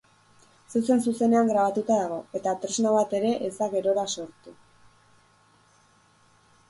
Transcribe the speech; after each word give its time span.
Zuzen-zuzenean 0.77 1.51
grabatuta 1.51 1.97
dago, 1.99 2.17
eta 2.39 2.55
tresna 2.63 2.95
bat 2.95 3.13
ere 3.21 3.35
ez 3.49 3.53
da 3.61 3.69
gerora 3.75 4.09
sartu. 4.15 4.59